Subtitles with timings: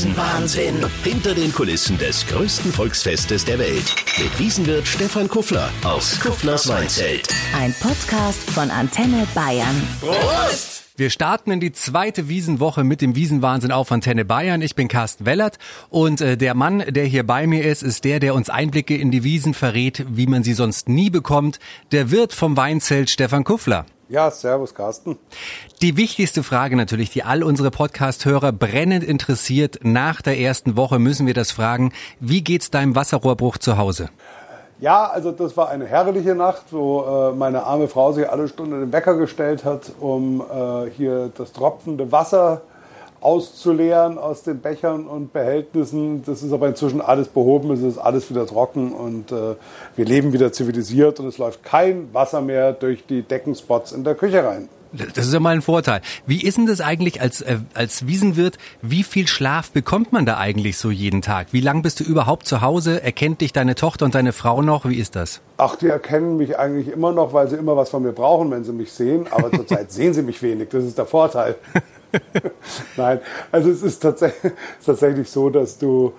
[0.00, 0.76] Wiesenwahnsinn.
[1.04, 3.94] Hinter den Kulissen des größten Volksfestes der Welt.
[4.18, 7.28] Mit Wiesenwirt Stefan Kuffler aus Kufflers Weinzelt.
[7.54, 9.76] Ein Podcast von Antenne Bayern.
[10.00, 10.84] Prost!
[10.96, 14.62] Wir starten in die zweite Wiesenwoche mit dem Wiesenwahnsinn auf Antenne Bayern.
[14.62, 15.58] Ich bin Carsten Wellert
[15.90, 19.10] und äh, der Mann, der hier bei mir ist, ist der, der uns Einblicke in
[19.10, 21.58] die Wiesen verrät, wie man sie sonst nie bekommt.
[21.92, 23.84] Der Wirt vom Weinzelt Stefan Kuffler.
[24.10, 25.20] Ja, servus Carsten.
[25.82, 29.78] Die wichtigste Frage natürlich, die all unsere Podcast-Hörer brennend interessiert.
[29.84, 31.92] Nach der ersten Woche müssen wir das fragen.
[32.18, 34.08] Wie geht's deinem Wasserrohrbruch zu Hause?
[34.80, 38.80] Ja, also das war eine herrliche Nacht, wo äh, meine arme Frau sich alle Stunden
[38.80, 42.62] den Wecker gestellt hat, um äh, hier das tropfende Wasser
[43.20, 46.22] auszuleeren aus den Bechern und Behältnissen.
[46.24, 49.54] Das ist aber inzwischen alles behoben, es ist alles wieder trocken und äh,
[49.96, 54.14] wir leben wieder zivilisiert und es läuft kein Wasser mehr durch die Deckenspots in der
[54.14, 54.68] Küche rein.
[54.92, 56.00] Das ist ja mal ein Vorteil.
[56.26, 58.58] Wie ist denn das eigentlich als, äh, als Wiesenwirt?
[58.82, 61.48] Wie viel Schlaf bekommt man da eigentlich so jeden Tag?
[61.52, 63.00] Wie lang bist du überhaupt zu Hause?
[63.02, 64.88] Erkennt dich deine Tochter und deine Frau noch?
[64.88, 65.40] Wie ist das?
[65.58, 68.64] Ach, die erkennen mich eigentlich immer noch, weil sie immer was von mir brauchen, wenn
[68.64, 69.26] sie mich sehen.
[69.30, 70.70] Aber zurzeit sehen sie mich wenig.
[70.70, 71.54] Das ist der Vorteil.
[72.96, 73.20] Nein,
[73.52, 74.52] also es ist tatsächlich,
[74.84, 76.12] tatsächlich so, dass du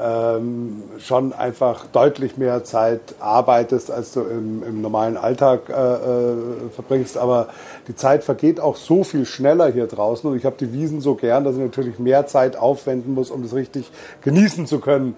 [0.00, 6.36] ähm, schon einfach deutlich mehr Zeit arbeitest, als du im, im normalen Alltag äh, äh,
[6.74, 7.16] verbringst.
[7.16, 7.48] Aber
[7.86, 11.14] die Zeit vergeht auch so viel schneller hier draußen und ich habe die Wiesen so
[11.14, 13.90] gern, dass ich natürlich mehr Zeit aufwenden muss, um das richtig
[14.22, 15.14] genießen zu können.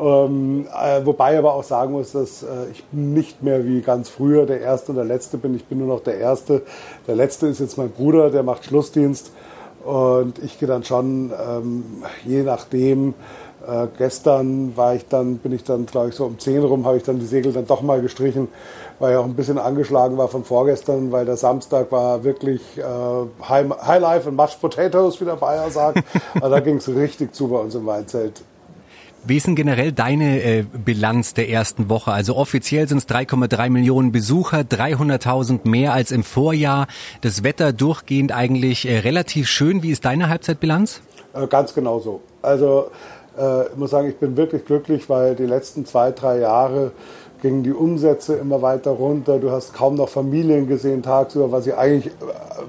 [0.00, 4.46] Ähm, äh, wobei aber auch sagen muss, dass äh, ich nicht mehr wie ganz früher
[4.46, 5.56] der Erste und der Letzte bin.
[5.56, 6.62] Ich bin nur noch der Erste.
[7.08, 9.32] Der Letzte ist jetzt mein Bruder, der macht Schlussdienst.
[9.88, 13.14] Und ich gehe dann schon, ähm, je nachdem,
[13.66, 16.98] äh, gestern war ich dann, bin ich dann, glaube ich, so um 10 rum, habe
[16.98, 18.48] ich dann die Segel dann doch mal gestrichen,
[18.98, 22.82] weil ich auch ein bisschen angeschlagen war von vorgestern, weil der Samstag war wirklich äh,
[23.48, 26.04] High, High Life und Mashed Potatoes, wie der Bayer sagt.
[26.34, 28.42] also da ging es richtig zu bei uns im Weinzelt.
[29.24, 32.12] Wie ist denn generell deine äh, Bilanz der ersten Woche?
[32.12, 36.86] Also offiziell sind es 3,3 Millionen Besucher, 300.000 mehr als im Vorjahr.
[37.20, 39.82] Das Wetter durchgehend eigentlich äh, relativ schön.
[39.82, 41.02] Wie ist deine Halbzeitbilanz?
[41.34, 42.20] Äh, ganz genau so.
[42.42, 42.90] Also
[43.38, 46.92] äh, ich muss sagen, ich bin wirklich glücklich, weil die letzten zwei, drei Jahre
[47.40, 49.38] gingen die Umsätze immer weiter runter.
[49.38, 52.12] Du hast kaum noch Familien gesehen tagsüber, was ich eigentlich,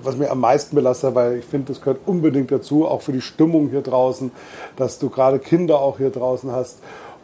[0.04, 3.22] was mir am meisten belastet, weil ich finde, das gehört unbedingt dazu, auch für die
[3.22, 4.32] Stimmung hier draußen,
[4.76, 6.80] dass du gerade Kinder auch hier draußen hast.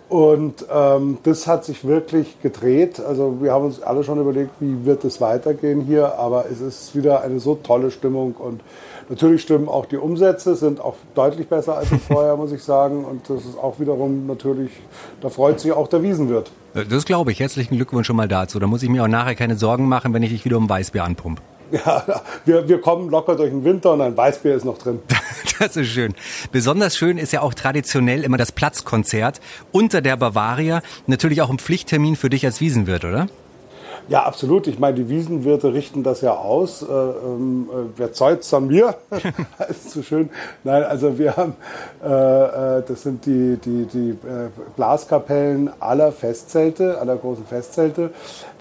[0.08, 3.00] Und ähm, das hat sich wirklich gedreht.
[3.00, 6.96] Also wir haben uns alle schon überlegt, wie wird es weitergehen hier, aber es ist
[6.96, 8.62] wieder eine so tolle Stimmung und
[9.10, 13.04] natürlich stimmen auch die Umsätze, sind auch deutlich besser als vorher, muss ich sagen.
[13.04, 14.72] Und das ist auch wiederum natürlich,
[15.22, 16.52] da freut sich auch der Wiesenwirt.
[16.90, 17.40] Das glaube ich.
[17.40, 18.60] Herzlichen Glückwunsch schon mal dazu.
[18.60, 21.04] Da muss ich mir auch nachher keine Sorgen machen, wenn ich dich wieder um Weißbier
[21.04, 21.42] anpumpe.
[21.72, 25.00] Ja, wir, wir kommen locker durch den Winter und ein Weißbier ist noch drin.
[25.58, 26.14] Das ist schön.
[26.52, 29.40] Besonders schön ist ja auch traditionell immer das Platzkonzert
[29.72, 30.82] unter der Bavaria.
[31.08, 33.28] Natürlich auch ein Pflichttermin für dich als Wiesenwirt, oder?
[34.08, 34.68] Ja, absolut.
[34.68, 36.84] Ich meine, die Wiesenwirte richten das ja aus.
[36.84, 38.96] Äh, ähm, äh, wer zeugt an mir?
[39.58, 40.30] das ist so schön.
[40.64, 41.56] Nein, also wir haben,
[42.04, 48.12] äh, äh, das sind die, die, die äh, Blaskapellen aller Festzelte, aller großen Festzelte,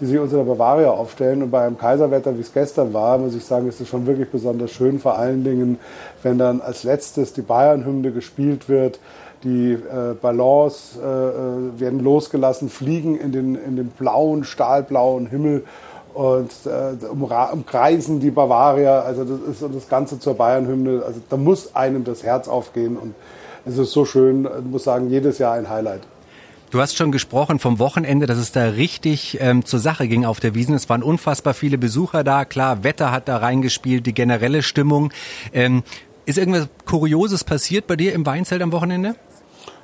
[0.01, 1.43] die sich unter der Bavaria aufstellen.
[1.43, 4.31] Und bei einem Kaiserwetter, wie es gestern war, muss ich sagen, ist es schon wirklich
[4.31, 4.99] besonders schön.
[4.99, 5.79] Vor allen Dingen,
[6.23, 8.99] wenn dann als letztes die Bayernhymne gespielt wird
[9.45, 15.65] die äh, Ballons äh, äh, werden losgelassen, fliegen in den, in den blauen, stahlblauen Himmel
[16.15, 19.01] und äh, umkreisen die Bavaria.
[19.01, 21.03] Also das ist das Ganze zur Bayern-Hymne.
[21.05, 23.15] Also da muss einem das Herz aufgehen und
[23.67, 24.47] es ist so schön.
[24.47, 26.03] Ich muss sagen, jedes Jahr ein Highlight.
[26.71, 30.41] Du hast schon gesprochen vom Wochenende, dass es da richtig ähm, zur Sache ging auf
[30.41, 30.75] der Wiesen.
[30.75, 32.45] Es waren unfassbar viele Besucher da.
[32.45, 35.13] Klar, Wetter hat da reingespielt, die generelle Stimmung.
[35.53, 35.85] Ähm,
[36.27, 39.15] ist irgendwas Kurioses passiert bei dir im Weinzelt am Wochenende?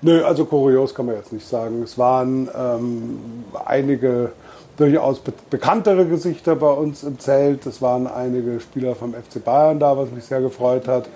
[0.03, 1.83] Nö, also kurios kann man jetzt nicht sagen.
[1.83, 3.19] Es waren ähm,
[3.67, 4.33] einige
[4.79, 7.67] durchaus be bekanntere Gesichter bei uns im Zelt.
[7.67, 11.09] Es waren einige Spieler vom FC Bayern da, was mich sehr gefreut hat.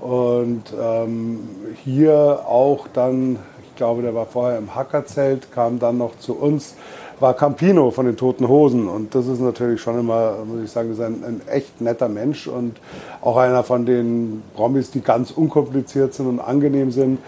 [0.00, 1.40] Und ähm,
[1.84, 3.38] hier auch dann,
[3.68, 6.74] ich glaube, der war vorher im Hackerzelt, kam dann noch zu uns,
[7.20, 8.88] war Campino von den Toten Hosen.
[8.88, 12.46] Und das ist natürlich schon immer, muss ich sagen, ist ein, ein echt netter Mensch
[12.46, 12.80] und
[13.20, 17.18] auch einer von den Promis, die ganz unkompliziert sind und angenehm sind.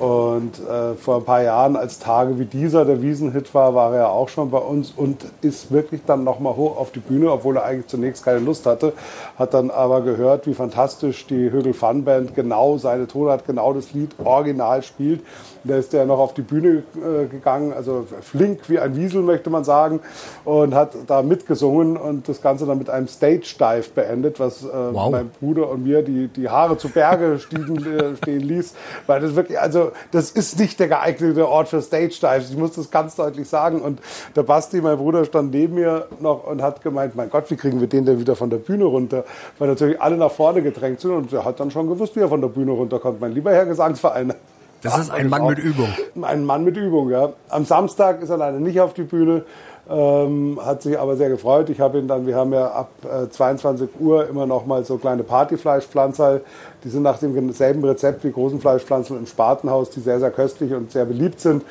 [0.00, 4.10] Und äh, vor ein paar Jahren, als Tage wie dieser der Wiesenhit war, war er
[4.10, 7.66] auch schon bei uns und ist wirklich dann nochmal hoch auf die Bühne, obwohl er
[7.66, 8.94] eigentlich zunächst keine Lust hatte.
[9.38, 13.92] Hat dann aber gehört, wie fantastisch die Högel Fun Band genau seine Tonart, genau das
[13.92, 15.20] Lied original spielt.
[15.64, 19.50] Da ist er noch auf die Bühne äh, gegangen, also flink wie ein Wiesel, möchte
[19.50, 20.00] man sagen,
[20.46, 25.10] und hat da mitgesungen und das Ganze dann mit einem Stage-Dive beendet, was äh, wow.
[25.10, 28.74] mein Bruder und mir die, die Haare zu Berge stiegen, äh, stehen ließ.
[29.06, 32.50] Weil das wirklich, also das ist nicht der geeignete Ort für Stage-Dives.
[32.50, 33.80] Ich muss das ganz deutlich sagen.
[33.80, 34.00] Und
[34.36, 37.80] der Basti, mein Bruder, stand neben mir noch und hat gemeint, mein Gott, wie kriegen
[37.80, 39.24] wir den denn wieder von der Bühne runter?
[39.58, 42.28] Weil natürlich alle nach vorne gedrängt sind und er hat dann schon gewusst, wie er
[42.28, 43.20] von der Bühne runterkommt.
[43.20, 44.34] Mein lieber Herr Gesangsverein.
[44.82, 45.88] Das ist ein Mann mit Übung.
[46.22, 47.32] Ein Mann mit Übung, ja.
[47.50, 49.44] Am Samstag ist er leider nicht auf die Bühne,
[49.90, 51.68] ähm, hat sich aber sehr gefreut.
[51.68, 54.98] Ich habe ihn dann, wir haben ja ab äh, 22 Uhr immer noch mal so
[54.98, 56.42] kleine Partyfleischpflanzer.
[56.84, 60.92] Die sind nach demselben Rezept wie großen Fleischpflanzen im Spatenhaus, die sehr, sehr köstlich und
[60.92, 61.64] sehr beliebt sind.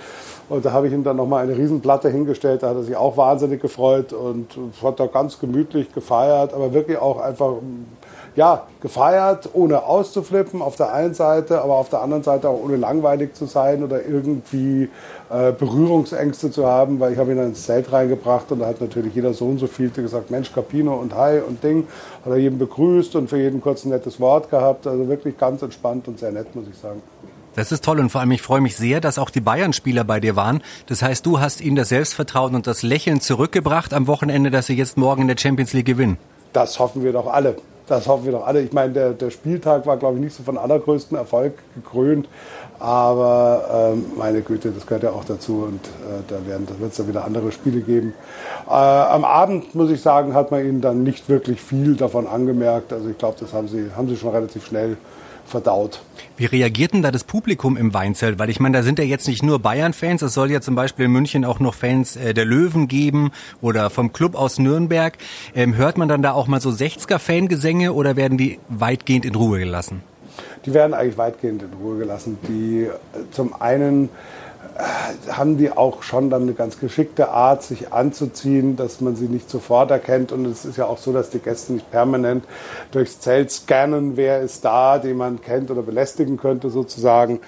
[0.50, 2.63] Und da habe ich ihm dann nochmal eine Riesenplatte hingestellt.
[2.63, 4.48] Da hat er sich auch wahnsinnig gefreut und
[4.83, 7.54] hat da ganz gemütlich gefeiert, aber wirklich auch einfach
[8.40, 12.78] ja, gefeiert, ohne auszuflippen auf der einen Seite, aber auf der anderen Seite auch ohne
[12.78, 14.90] langweilig zu sein oder irgendwie
[15.30, 18.80] äh, Berührungsängste zu haben, weil ich habe ihn dann ins Zelt reingebracht und da hat
[18.80, 21.86] natürlich jeder so und so viel gesagt, Mensch, Capino und Hi und Ding,
[22.24, 25.62] hat er jeden begrüßt und für jeden kurz ein nettes Wort gehabt, also wirklich ganz
[25.62, 27.02] entspannt und sehr nett, muss ich sagen.
[27.56, 30.22] Das ist toll und vor allem ich freue mich sehr, dass auch die Bayern-Spieler bei
[30.22, 30.64] dir waren.
[30.86, 34.76] Das heißt, du hast ihnen das Selbstvertrauen und das Lächeln zurückgebracht am Wochenende, dass sie
[34.76, 36.18] jetzt morgen in der Champions League gewinnen.
[36.54, 37.58] Das hoffen wir doch alle.
[37.90, 38.62] Das hoffen wir doch alle.
[38.62, 42.30] Ich meine, der, der Spieltag war, glaube ich, nicht so von allergrößtem Erfolg gekrönt.
[42.78, 46.92] Aber ähm, meine Güte, das gehört ja auch dazu und äh, da werden, da wird
[46.92, 48.14] es dann wieder andere Spiele geben.
[48.68, 52.94] Äh, am Abend, muss ich sagen, hat man ihnen dann nicht wirklich viel davon angemerkt.
[52.94, 54.96] Also ich glaube, das haben sie, haben sie schon relativ schnell
[55.50, 56.01] verdaut.
[56.38, 58.40] Wie reagiert denn da das Publikum im Weinzelt?
[58.40, 61.06] Weil ich meine, da sind ja jetzt nicht nur Bayern-Fans, es soll ja zum Beispiel
[61.06, 63.31] in München auch noch Fans äh, der Löwen geben
[63.62, 65.18] oder vom Club aus Nürnberg.
[65.54, 69.60] Ähm, hört man dann da auch mal so 60er-Fangesänge oder werden die weitgehend in Ruhe
[69.60, 70.01] gelassen?
[70.66, 72.38] Die werden eigentlich weitgehend in Ruhe gelassen.
[72.48, 72.90] Die äh,
[73.31, 74.10] zum einen
[75.30, 79.50] haben die auch schon dann eine ganz geschickte Art, sich anzuziehen, dass man sie nicht
[79.50, 80.31] sofort erkennt.
[80.31, 82.46] Und es ist ja auch so, dass die Gäste nicht permanent
[82.92, 87.40] durchs Zelt scannen, wer ist da, den man kennt oder belästigen könnte sozusagen.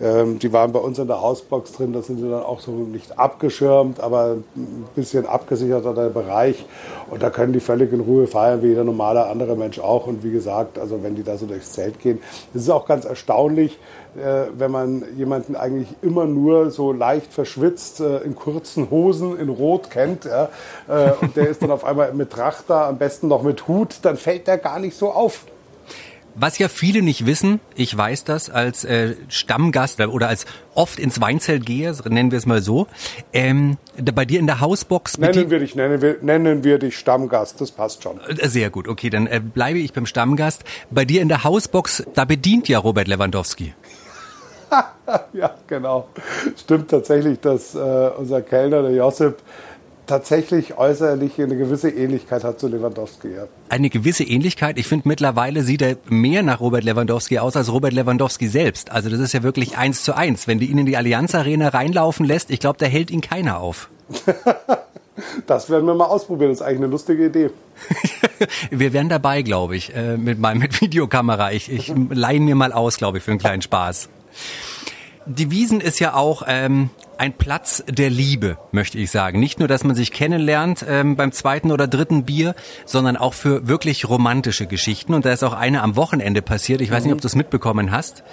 [0.00, 2.72] Ähm, die waren bei uns in der Hausbox drin, da sind sie dann auch so
[2.72, 6.66] nicht abgeschirmt, aber ein bisschen abgesicherter der Bereich.
[7.10, 10.06] Und da können die völlig in Ruhe feiern, wie jeder normale andere Mensch auch.
[10.06, 12.20] Und wie gesagt, also wenn die da so durchs Zelt gehen,
[12.52, 13.78] das ist auch ganz erstaunlich,
[14.14, 19.90] wenn man jemanden eigentlich immer nur so leicht verschwitzt äh, in kurzen Hosen in Rot
[19.90, 20.48] kennt ja,
[20.88, 23.96] äh, und der ist dann auf einmal mit Tracht da, am besten noch mit Hut,
[24.02, 25.46] dann fällt der gar nicht so auf.
[26.36, 31.20] Was ja viele nicht wissen, ich weiß das als äh, Stammgast oder als oft ins
[31.20, 32.86] Weinzelt gehe, nennen wir es mal so,
[33.32, 33.78] ähm,
[34.14, 35.18] bei dir in der Hausbox...
[35.18, 38.20] Nennen wir dich, nennen wir, nennen wir dich Stammgast, das passt schon.
[38.20, 40.62] Äh, sehr gut, okay, dann äh, bleibe ich beim Stammgast.
[40.90, 43.74] Bei dir in der Hausbox, da bedient ja Robert Lewandowski.
[45.32, 46.08] ja, genau.
[46.56, 49.36] Stimmt tatsächlich, dass äh, unser Kellner, der Josip,
[50.10, 53.28] tatsächlich äußerlich eine gewisse Ähnlichkeit hat zu Lewandowski.
[53.28, 53.44] Ja.
[53.68, 54.76] Eine gewisse Ähnlichkeit.
[54.76, 58.90] Ich finde mittlerweile sieht er mehr nach Robert Lewandowski aus als Robert Lewandowski selbst.
[58.90, 60.48] Also das ist ja wirklich eins zu eins.
[60.48, 63.60] Wenn du ihn in die Allianz Arena reinlaufen lässt, ich glaube, da hält ihn keiner
[63.60, 63.88] auf.
[65.46, 66.50] das werden wir mal ausprobieren.
[66.50, 67.50] Das ist eigentlich eine lustige Idee.
[68.72, 71.52] wir wären dabei, glaube ich, äh, mit, mit Videokamera.
[71.52, 74.08] Ich, ich leihe mir mal aus, glaube ich, für einen kleinen Spaß.
[75.26, 79.38] Die Wiesen ist ja auch ähm, ein Platz der Liebe, möchte ich sagen.
[79.38, 82.54] Nicht nur, dass man sich kennenlernt ähm, beim zweiten oder dritten Bier,
[82.86, 85.12] sondern auch für wirklich romantische Geschichten.
[85.12, 86.80] Und da ist auch eine am Wochenende passiert.
[86.80, 88.24] Ich weiß nicht, ob du es mitbekommen hast.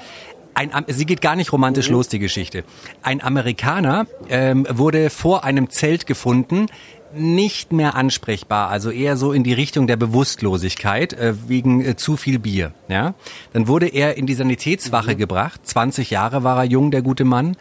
[0.53, 2.63] Ein, sie geht gar nicht romantisch los, die Geschichte.
[3.03, 6.65] Ein Amerikaner ähm, wurde vor einem Zelt gefunden,
[7.13, 12.17] nicht mehr ansprechbar, also eher so in die Richtung der Bewusstlosigkeit äh, wegen äh, zu
[12.17, 12.73] viel Bier.
[12.87, 13.13] Ja,
[13.53, 15.17] dann wurde er in die Sanitätswache mhm.
[15.17, 15.61] gebracht.
[15.63, 17.57] 20 Jahre war er jung, der gute Mann.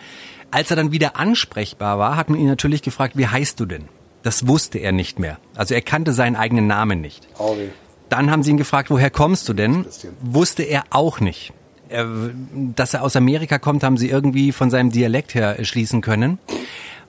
[0.50, 3.85] Als er dann wieder ansprechbar war, hat man ihn natürlich gefragt, wie heißt du denn?
[4.23, 5.38] Das wusste er nicht mehr.
[5.55, 7.29] Also er kannte seinen eigenen Namen nicht.
[7.38, 7.71] Audi.
[8.09, 9.85] Dann haben sie ihn gefragt, woher kommst du denn?
[10.21, 11.53] Wusste er auch nicht.
[11.88, 12.09] Er,
[12.75, 16.38] dass er aus Amerika kommt, haben sie irgendwie von seinem Dialekt her schließen können.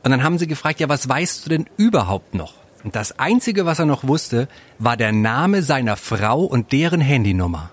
[0.08, 2.54] Und dann haben sie gefragt, ja, was weißt du denn überhaupt noch?
[2.86, 4.48] Und das Einzige, was er noch wusste,
[4.80, 7.72] war der Name seiner Frau und deren Handynummer.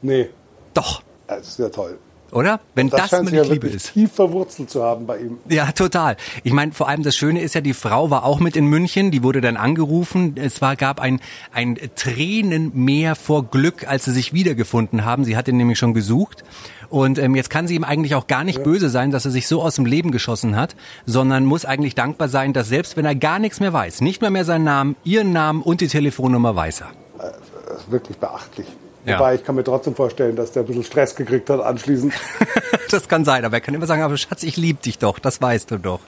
[0.00, 0.30] Nee.
[0.74, 1.02] Doch.
[1.26, 1.98] Das ist ja toll.
[2.32, 2.60] Oder?
[2.74, 3.92] Wenn das, das mal ja Liebe ist.
[3.92, 5.38] tief verwurzelt zu haben bei ihm.
[5.48, 6.16] Ja, total.
[6.42, 9.10] Ich meine, vor allem das Schöne ist ja, die Frau war auch mit in München,
[9.10, 10.34] die wurde dann angerufen.
[10.36, 11.20] Es war, gab ein,
[11.52, 15.24] ein Tränenmeer vor Glück, als sie sich wiedergefunden haben.
[15.24, 16.42] Sie hat ihn nämlich schon gesucht.
[16.88, 18.64] Und ähm, jetzt kann sie ihm eigentlich auch gar nicht ja.
[18.64, 22.28] böse sein, dass er sich so aus dem Leben geschossen hat, sondern muss eigentlich dankbar
[22.28, 25.32] sein, dass selbst wenn er gar nichts mehr weiß, nicht mehr mehr seinen Namen, ihren
[25.32, 26.90] Namen und die Telefonnummer weiß er.
[27.16, 28.66] Das ist wirklich beachtlich.
[29.04, 29.18] Ja.
[29.18, 32.12] Wobei ich kann mir trotzdem vorstellen, dass der ein bisschen Stress gekriegt hat anschließend.
[32.90, 35.40] das kann sein, aber er kann immer sagen, aber Schatz, ich liebe dich doch, das
[35.42, 36.00] weißt du doch.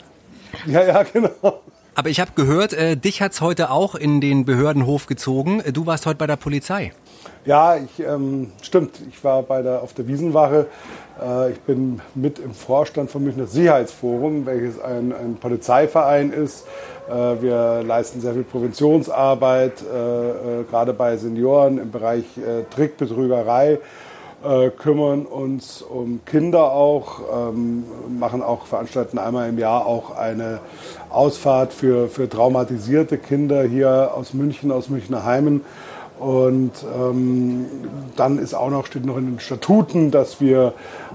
[0.66, 1.62] Ja, ja, genau.
[1.96, 5.62] Aber ich habe gehört, äh, dich hat's heute auch in den Behördenhof gezogen.
[5.72, 6.92] Du warst heute bei der Polizei.
[7.46, 9.00] Ja, ich, ähm, stimmt.
[9.10, 10.66] Ich war bei der, auf der Wiesenwache.
[11.22, 16.64] Äh, ich bin mit im Vorstand vom Münchner Sicherheitsforum, welches ein, ein Polizeiverein ist.
[17.06, 23.78] Äh, wir leisten sehr viel Präventionsarbeit, äh, äh gerade bei Senioren im Bereich äh, Trickbetrügerei
[24.42, 27.84] äh, kümmern uns um Kinder auch, ähm,
[28.18, 30.60] machen auch, veranstalten einmal im Jahr auch eine
[31.10, 35.62] Ausfahrt für, für traumatisierte Kinder hier aus München, aus Münchner Heimen
[36.18, 37.66] und ähm,
[38.16, 40.72] dann ist auch noch, steht noch in den Statuten, dass wir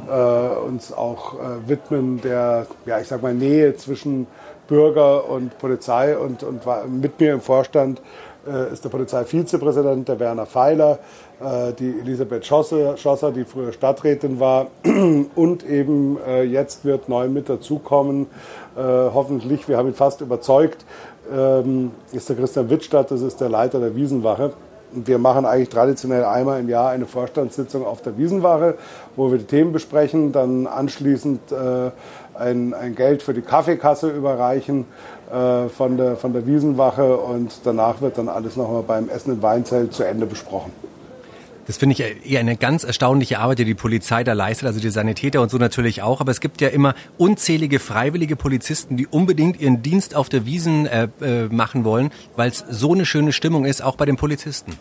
[0.09, 4.27] äh, uns auch äh, widmen der, ja, ich sag mal, Nähe zwischen
[4.67, 6.17] Bürger und Polizei.
[6.17, 6.63] Und, und
[7.01, 8.01] mit mir im Vorstand
[8.45, 10.99] äh, ist der Polizeivizepräsident, der Werner Feiler,
[11.39, 14.67] äh, die Elisabeth Schosser, Schosser, die früher Stadträtin war.
[15.35, 18.27] Und eben äh, jetzt wird neu mit dazukommen,
[18.75, 20.85] äh, hoffentlich, wir haben ihn fast überzeugt,
[21.33, 24.51] ähm, ist der Christian Wittstadt, das ist der Leiter der Wiesenwache
[24.91, 28.75] wir machen eigentlich traditionell einmal im Jahr eine Vorstandssitzung auf der Wiesenwache,
[29.15, 31.91] wo wir die Themen besprechen, dann anschließend äh,
[32.37, 34.85] ein, ein, Geld für die Kaffeekasse überreichen
[35.31, 39.41] äh, von, der, von der Wiesenwache und danach wird dann alles nochmal beim Essen im
[39.41, 40.71] Weinzelt zu Ende besprochen.
[41.69, 44.89] Das finde ich eher eine ganz erstaunliche Arbeit, die die Polizei da leistet, also die
[44.89, 46.19] Sanitäter und so natürlich auch.
[46.19, 50.87] Aber es gibt ja immer unzählige freiwillige Polizisten, die unbedingt ihren Dienst auf der Wiesen
[50.87, 54.79] äh, äh, machen wollen, weil es so eine schöne Stimmung ist, auch bei den Polizisten.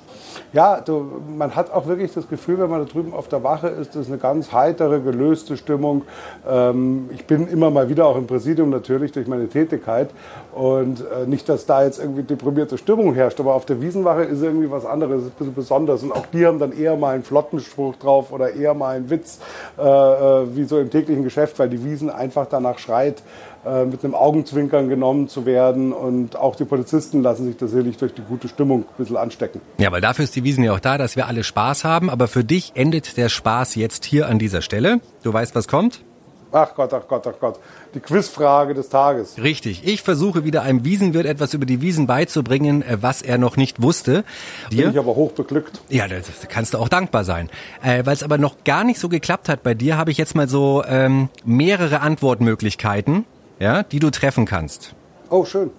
[0.54, 3.68] Ja, du, man hat auch wirklich das Gefühl, wenn man da drüben auf der Wache
[3.68, 6.06] ist, das ist eine ganz heitere, gelöste Stimmung.
[6.48, 10.08] Ähm, ich bin immer mal wieder auch im Präsidium natürlich durch meine Tätigkeit
[10.54, 14.42] und äh, nicht, dass da jetzt irgendwie deprimierte Stimmung herrscht, aber auf der Wiesenwache ist
[14.42, 17.24] irgendwie was anderes, ist ein bisschen besonders und auch die haben dann eher mal einen
[17.24, 19.38] Flottenspruch drauf oder eher mal einen Witz,
[19.78, 23.22] äh, äh, wie so im täglichen Geschäft, weil die Wiesen einfach danach schreit,
[23.66, 25.92] äh, mit einem Augenzwinkern genommen zu werden.
[25.92, 29.60] Und auch die Polizisten lassen sich tatsächlich durch die gute Stimmung ein bisschen anstecken.
[29.78, 32.10] Ja, weil dafür ist die Wiesen ja auch da, dass wir alle Spaß haben.
[32.10, 35.00] Aber für dich endet der Spaß jetzt hier an dieser Stelle.
[35.22, 36.04] Du weißt, was kommt?
[36.50, 37.58] Ach Gott, ach Gott, ach Gott.
[37.94, 39.36] Die Quizfrage des Tages.
[39.38, 39.86] Richtig.
[39.86, 43.82] Ich versuche wieder einem Wiesenwirt etwas über die Wiesen beizubringen, äh, was er noch nicht
[43.82, 44.24] wusste.
[44.70, 44.84] Dir?
[44.84, 45.80] Bin ich aber hoch beglückt.
[45.88, 46.16] Ja, da
[46.48, 47.50] kannst du auch dankbar sein.
[47.82, 50.34] Äh, Weil es aber noch gar nicht so geklappt hat bei dir, habe ich jetzt
[50.34, 53.26] mal so ähm, mehrere Antwortmöglichkeiten,
[53.58, 54.94] ja, die du treffen kannst.
[55.30, 55.70] Oh, schön.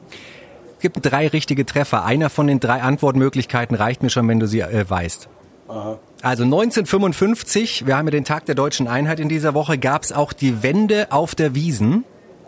[0.77, 2.05] Es gibt drei richtige Treffer.
[2.05, 5.29] Einer von den drei Antwortmöglichkeiten reicht mir schon, wenn du sie äh, weißt.
[5.69, 5.99] Aha.
[6.21, 10.11] Also 1955, wir haben ja den Tag der deutschen Einheit in dieser Woche, gab es
[10.11, 12.03] auch die Wende auf der Wiesen.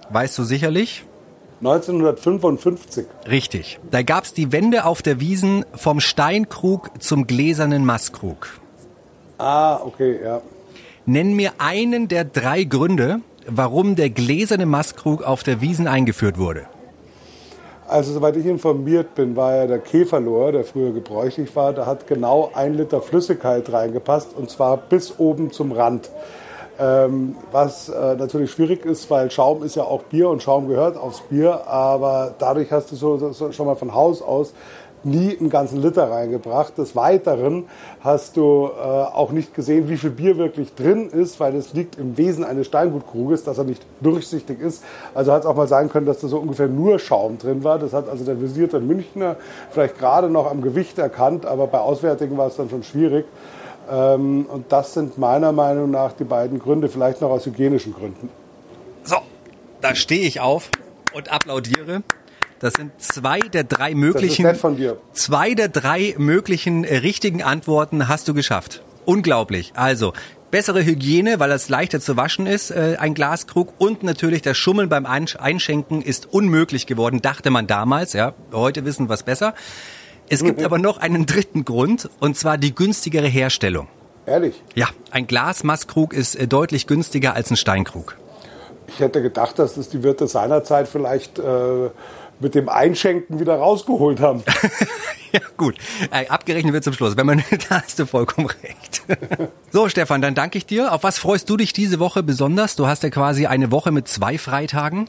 [0.09, 1.05] Weißt du sicherlich?
[1.59, 3.05] 1955.
[3.29, 3.79] Richtig.
[3.91, 8.59] Da gab es die Wende auf der Wiesen vom Steinkrug zum gläsernen Masskrug.
[9.37, 10.41] Ah, okay, ja.
[11.05, 16.65] Nenn mir einen der drei Gründe, warum der gläserne Masskrug auf der Wiesen eingeführt wurde.
[17.91, 22.07] Also soweit ich informiert bin, war ja der Käferlohr, der früher gebräuchlich war, da hat
[22.07, 26.09] genau ein Liter Flüssigkeit reingepasst und zwar bis oben zum Rand.
[26.79, 30.95] Ähm, was äh, natürlich schwierig ist, weil Schaum ist ja auch Bier und Schaum gehört
[30.95, 34.53] aufs Bier, aber dadurch hast du so, so schon mal von Haus aus
[35.03, 36.77] nie einen ganzen Liter reingebracht.
[36.77, 37.65] Des Weiteren
[38.01, 41.97] hast du äh, auch nicht gesehen, wie viel Bier wirklich drin ist, weil es liegt
[41.97, 44.83] im Wesen eines Steingutkruges, dass er nicht durchsichtig ist.
[45.13, 47.79] Also hat es auch mal sein können, dass da so ungefähr nur Schaum drin war.
[47.79, 49.37] Das hat also der visierte Münchner
[49.71, 53.25] vielleicht gerade noch am Gewicht erkannt, aber bei Auswärtigen war es dann schon schwierig.
[53.89, 58.29] Ähm, und das sind meiner Meinung nach die beiden Gründe, vielleicht noch aus hygienischen Gründen.
[59.03, 59.17] So,
[59.81, 60.69] da stehe ich auf
[61.13, 62.03] und applaudiere.
[62.61, 64.43] Das sind zwei der drei möglichen.
[64.43, 64.97] Das ist von dir.
[65.13, 68.83] Zwei der drei möglichen äh, richtigen Antworten hast du geschafft.
[69.05, 69.73] Unglaublich.
[69.75, 70.13] Also
[70.51, 74.89] bessere Hygiene, weil es leichter zu waschen ist, äh, ein Glaskrug und natürlich das Schummeln
[74.89, 78.13] beim Einschenken ist unmöglich geworden, dachte man damals.
[78.13, 79.55] Ja, heute wissen wir es besser.
[80.29, 80.65] Es gibt mhm.
[80.65, 83.87] aber noch einen dritten Grund und zwar die günstigere Herstellung.
[84.27, 84.61] Ehrlich?
[84.75, 88.17] Ja, ein Glasmasskrug ist äh, deutlich günstiger als ein Steinkrug.
[88.87, 91.89] Ich hätte gedacht, dass das die Wirte seinerzeit vielleicht äh,
[92.41, 94.43] mit dem Einschenken wieder rausgeholt haben.
[95.31, 95.75] ja, gut.
[96.11, 97.15] Äh, abgerechnet wird zum Schluss.
[97.15, 99.03] Wenn man, da hast du vollkommen recht.
[99.71, 100.93] so, Stefan, dann danke ich dir.
[100.93, 102.75] Auf was freust du dich diese Woche besonders?
[102.75, 105.07] Du hast ja quasi eine Woche mit zwei Freitagen.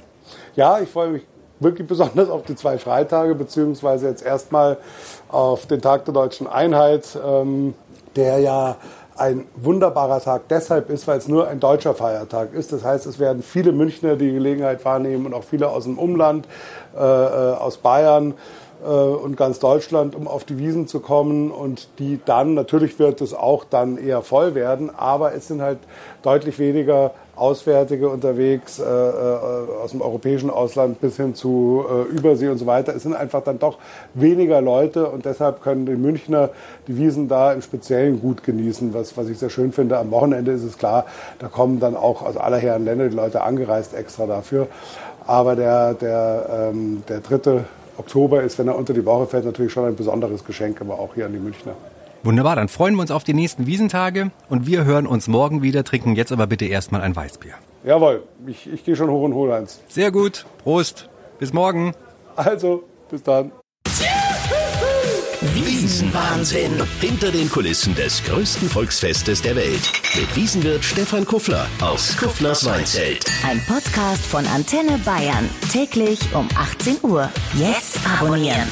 [0.55, 1.23] Ja, ich freue mich
[1.61, 4.79] wirklich besonders auf die zwei Freitage, beziehungsweise jetzt erstmal
[5.29, 7.75] auf den Tag der deutschen Einheit, ähm,
[8.17, 8.77] der ja
[9.17, 12.73] ein wunderbarer Tag deshalb ist, weil es nur ein deutscher Feiertag ist.
[12.73, 16.49] Das heißt, es werden viele Münchner die Gelegenheit wahrnehmen und auch viele aus dem Umland,
[16.97, 18.35] äh, äh aus Bayern
[18.85, 23.21] äh, und ganz Deutschland, um auf die Wiesen zu kommen und die dann, natürlich wird
[23.21, 25.79] es auch dann eher voll werden, aber es sind halt
[26.23, 28.87] deutlich weniger Auswärtige unterwegs äh, äh,
[29.83, 32.95] aus dem europäischen Ausland bis hin zu äh, Übersee und so weiter.
[32.95, 33.79] Es sind einfach dann doch
[34.13, 36.51] weniger Leute und deshalb können die Münchner
[36.87, 39.97] die Wiesen da im Speziellen gut genießen, was, was ich sehr schön finde.
[39.97, 41.07] Am Wochenende ist es klar,
[41.39, 44.69] da kommen dann auch aus aller Herren Länder die Leute angereist extra dafür.
[45.27, 47.65] Aber der, der, ähm, der dritte
[47.97, 51.15] Oktober ist, wenn er unter die Woche fällt, natürlich schon ein besonderes Geschenk, aber auch
[51.15, 51.75] hier an die Münchner.
[52.25, 55.83] Wunderbar, dann freuen wir uns auf die nächsten Wiesentage und wir hören uns morgen wieder,
[55.85, 57.55] trinken jetzt aber bitte erstmal ein Weißbier.
[57.85, 59.81] Jawohl, ich, ich gehe schon hoch und hole eins.
[59.89, 61.95] Sehr gut, Prost, bis morgen.
[62.37, 63.51] Also, bis dann.
[65.83, 66.81] Wiesenwahnsinn.
[67.01, 69.81] Hinter den Kulissen des größten Volksfestes der Welt.
[70.15, 73.27] Mit Wiesenwirt Stefan Kuffler aus Kufflers Weinzelt.
[73.45, 75.51] Ein Podcast von Antenne Bayern.
[75.73, 77.29] Täglich um 18 Uhr.
[77.59, 78.69] Jetzt abonnieren.